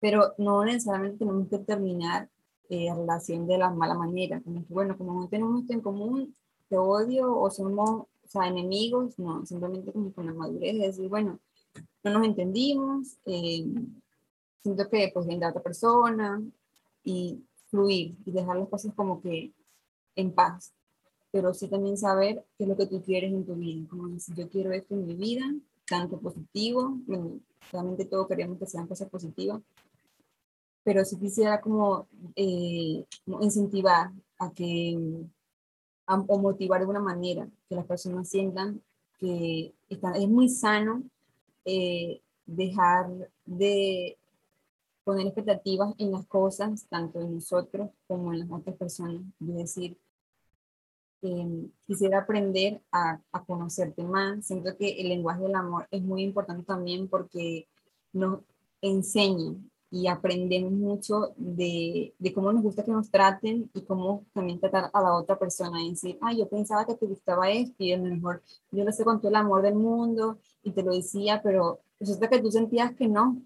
[0.01, 2.28] pero no necesariamente tenemos que terminar
[2.68, 6.37] eh, relación de la mala manera, como que, bueno, como no tenemos esto en común,
[6.68, 11.09] te odio o somos o sea, enemigos, no, simplemente como con la madurez de decir,
[11.09, 11.39] bueno,
[12.03, 13.64] no nos entendimos, eh,
[14.62, 16.43] siento que pues viene otra persona
[17.05, 19.53] y fluir y dejar las cosas como que
[20.14, 20.73] en paz,
[21.31, 24.35] pero sí también saber qué es lo que tú quieres en tu vida, como decir,
[24.35, 25.45] yo quiero esto en mi vida,
[25.89, 27.41] tanto positivo, bueno,
[27.73, 29.61] realmente todos queremos que sean cosas positivas,
[30.83, 32.07] pero sí quisiera como,
[32.37, 33.05] eh,
[33.41, 34.97] incentivar a que,
[36.07, 38.81] o motivar de alguna manera, que las personas sientan
[39.19, 41.03] que está, es muy sano
[41.64, 43.09] eh, dejar
[43.45, 44.17] de
[45.07, 49.23] poner expectativas en las cosas, tanto en nosotros como en las otras personas.
[49.41, 49.97] Es decir,
[51.23, 54.47] Em, quisiera aprender a, a, conocerte más.
[54.47, 57.67] Siento que el lenguaje del amor es muy importante también porque
[58.13, 58.41] nos
[58.83, 59.55] enseña
[59.91, 64.91] y aprendemos mucho de, de, cómo nos gusta que nos traten y cómo también tratar
[64.93, 67.97] a la otra persona y decir, ah, yo pensaba que te gustaba esto y a
[67.97, 71.41] lo mejor yo lo sé con todo el amor del mundo y te lo decía,
[71.43, 73.41] pero resulta que tú sentías que no.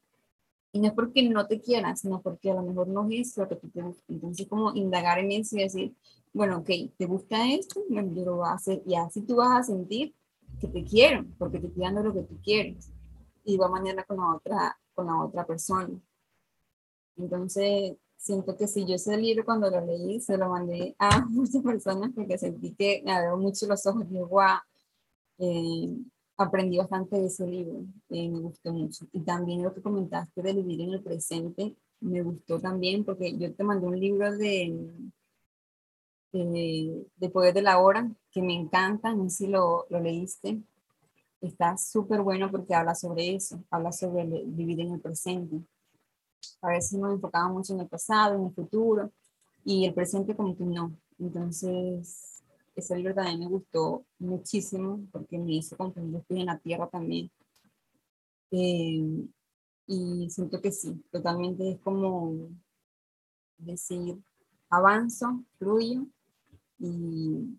[0.73, 3.49] Y no es porque no te quieras, sino porque a lo mejor no es lo
[3.49, 3.83] que tú te.
[4.09, 5.97] Entonces, como indagar en eso y decir,
[6.33, 7.83] bueno, ok, ¿te gusta esto?
[7.89, 10.15] Yo lo voy a hacer y así tú vas a sentir
[10.61, 12.93] que te quiero, porque te estoy dando lo que tú quieres.
[13.45, 15.91] Y va mañana con la otra, con la otra persona.
[17.17, 21.63] Entonces, siento que si yo ese libro cuando lo leí, se lo mandé a muchas
[21.63, 24.05] personas porque sentí que me abrió mucho los ojos.
[24.11, 24.59] Y wow,
[25.39, 25.97] eh,
[26.43, 29.07] aprendí bastante de ese libro, eh, me gustó mucho.
[29.13, 33.53] Y también lo que comentaste de vivir en el presente, me gustó también porque yo
[33.55, 34.91] te mandé un libro de,
[36.33, 40.61] de, de Poder de la Hora que me encanta, no sé si lo, lo leíste.
[41.41, 45.63] Está súper bueno porque habla sobre eso, habla sobre vivir en el presente
[46.63, 49.11] a veces nos enfocamos mucho en el pasado, en el futuro,
[49.65, 50.93] y el presente como que no.
[51.19, 52.30] Entonces,
[52.81, 56.89] ese libro también me gustó muchísimo porque me hizo comprender que estoy en la tierra
[56.89, 57.31] también.
[58.51, 59.27] Eh,
[59.87, 62.49] y siento que sí, totalmente es como
[63.59, 64.19] decir,
[64.69, 66.07] avanzo, fluyo
[66.79, 67.59] y,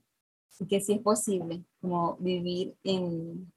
[0.59, 3.51] y que sí es posible, como vivir en,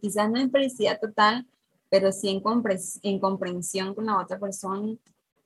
[0.00, 1.46] quizás no en felicidad total,
[1.88, 2.28] pero sí
[3.02, 4.96] en comprensión con la otra persona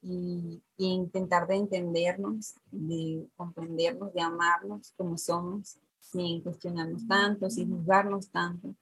[0.01, 8.31] y, intentar de entendernos, de comprendernos, de amarnos como somos, sin cuestionarnos tanto, sin juzgarnos
[8.31, 8.75] tanto,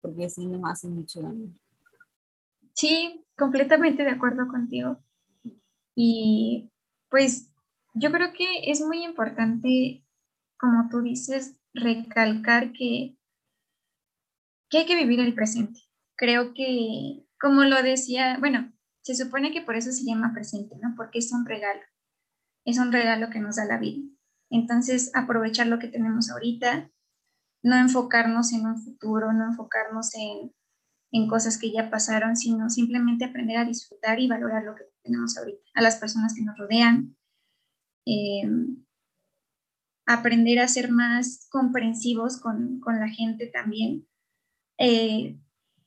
[0.00, 1.52] porque así nos hace mucho daño.
[2.74, 4.98] Sí, completamente de acuerdo contigo.
[5.94, 6.70] Y
[7.10, 7.50] pues
[7.94, 10.04] yo creo que es muy importante,
[10.58, 13.16] como tú dices, recalcar que,
[14.70, 15.80] que hay que vivir el presente
[16.22, 18.72] creo que, como lo decía, bueno,
[19.02, 20.94] se supone que por eso se llama presente, ¿no?
[20.96, 21.82] Porque es un regalo,
[22.64, 24.02] es un regalo que nos da la vida.
[24.50, 26.90] Entonces, aprovechar lo que tenemos ahorita,
[27.62, 30.54] no enfocarnos en un futuro, no enfocarnos en,
[31.12, 35.36] en cosas que ya pasaron, sino simplemente aprender a disfrutar y valorar lo que tenemos
[35.36, 37.16] ahorita, a las personas que nos rodean,
[38.06, 38.42] eh,
[40.06, 44.06] aprender a ser más comprensivos con, con la gente también,
[44.78, 45.38] eh,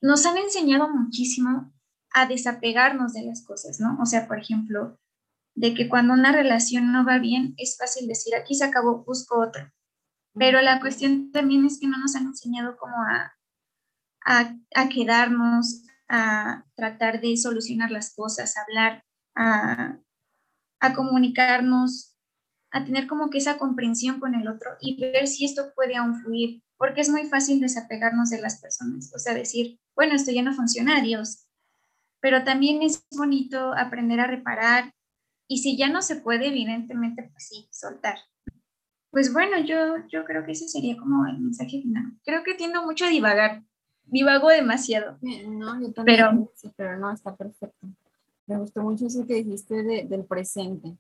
[0.02, 1.75] nos han enseñado muchísimo
[2.16, 3.98] a desapegarnos de las cosas, ¿no?
[4.02, 4.98] O sea, por ejemplo,
[5.54, 9.38] de que cuando una relación no va bien, es fácil decir, aquí se acabó, busco
[9.38, 9.74] otra.
[10.34, 13.36] Pero la cuestión también es que no nos han enseñado cómo a,
[14.24, 19.04] a, quedarnos, a tratar de solucionar las cosas, a hablar,
[19.36, 20.00] a,
[20.80, 22.16] a comunicarnos,
[22.72, 26.16] a tener como que esa comprensión con el otro y ver si esto puede aún
[26.22, 30.44] fluir, porque es muy fácil desapegarnos de las personas, o sea, decir, bueno, esto ya
[30.44, 31.45] no funciona, adiós.
[32.26, 34.92] Pero también es bonito aprender a reparar
[35.48, 38.18] y si ya no se puede, evidentemente, pues sí, soltar.
[39.12, 42.18] Pues bueno, yo, yo creo que ese sería como el mensaje final.
[42.24, 43.64] Creo que tiendo mucho a divagar,
[44.06, 45.20] divago demasiado.
[45.22, 47.90] No, yo también, pero, pero no, está perfecto.
[48.48, 50.98] Me gustó mucho eso que dijiste del presente,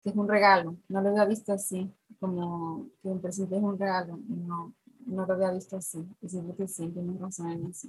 [0.00, 0.76] que es un regalo.
[0.86, 4.16] No lo había visto así, como que un presente es un regalo.
[4.28, 4.72] No,
[5.06, 6.06] no lo había visto así.
[6.20, 7.88] Y siento que sí, tienes razón en eso.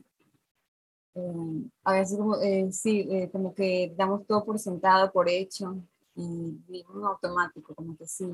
[1.16, 5.76] Eh, a veces como, eh, sí, eh, como que damos todo por sentado, por hecho,
[6.16, 6.24] y
[6.68, 8.26] vivimos automático, como que sí,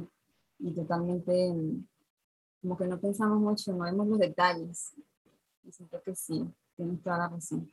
[0.60, 1.54] y totalmente,
[2.62, 4.94] como que no pensamos mucho, no vemos los detalles.
[5.66, 7.72] Y siento que sí, tienes toda la razón.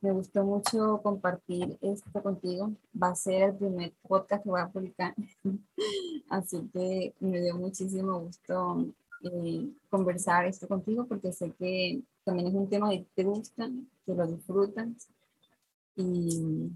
[0.00, 2.70] Me gustó mucho compartir esto contigo.
[3.00, 5.14] Va a ser el primer podcast que voy a publicar.
[6.30, 8.86] Así que me dio muchísimo gusto
[9.90, 13.70] conversar esto contigo porque sé que también es un tema que te gusta,
[14.04, 15.08] que lo disfrutas
[15.96, 16.70] y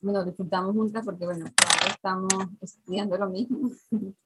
[0.00, 3.70] bueno, disfrutamos juntas porque bueno, ahora estamos estudiando lo mismo.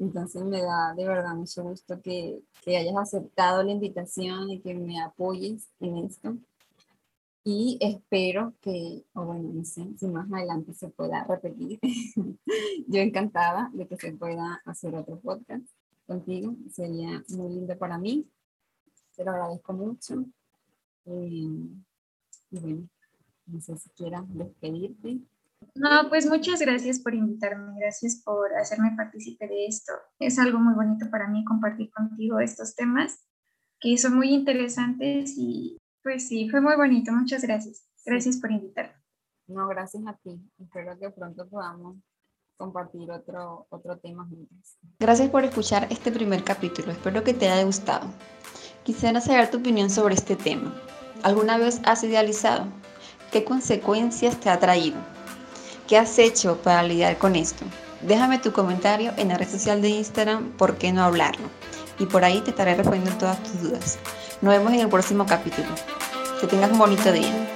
[0.00, 4.74] Entonces me da de verdad mucho gusto que, que hayas aceptado la invitación y que
[4.74, 6.36] me apoyes en esto.
[7.42, 11.80] Y espero que, o bueno, no sé, si más adelante se pueda repetir.
[12.86, 15.64] Yo encantada de que se pueda hacer otro podcast
[16.06, 16.54] contigo.
[16.70, 18.26] Sería muy lindo para mí
[19.16, 20.24] te lo agradezco mucho.
[21.06, 21.58] Eh,
[22.50, 22.88] y bueno,
[23.46, 25.20] no sé si quieras despedirte.
[25.74, 29.92] No, pues muchas gracias por invitarme, gracias por hacerme partícipe de esto.
[30.18, 33.24] Es algo muy bonito para mí compartir contigo estos temas
[33.80, 37.12] que son muy interesantes y pues sí, fue muy bonito.
[37.12, 37.86] Muchas gracias.
[38.04, 38.94] Gracias por invitarme.
[39.46, 40.40] No, gracias a ti.
[40.58, 41.96] Espero que pronto podamos
[42.56, 44.78] compartir otro, otro tema juntos.
[44.98, 46.92] Gracias por escuchar este primer capítulo.
[46.92, 48.06] Espero que te haya gustado.
[48.84, 50.74] Quisiera saber tu opinión sobre este tema.
[51.22, 52.66] ¿Alguna vez has idealizado?
[53.32, 54.98] ¿Qué consecuencias te ha traído?
[55.88, 57.64] ¿Qué has hecho para lidiar con esto?
[58.02, 61.48] Déjame tu comentario en la red social de Instagram, ¿por qué no hablarlo?
[61.98, 63.98] Y por ahí te estaré respondiendo todas tus dudas.
[64.42, 65.68] Nos vemos en el próximo capítulo.
[66.38, 67.53] Que tengas un bonito día.